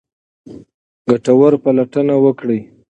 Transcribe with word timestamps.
ګټوره 1.09 1.57
پلټنه 1.63 2.13
وکړئ. 2.23 2.59